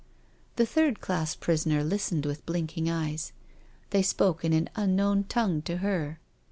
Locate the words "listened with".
1.83-2.43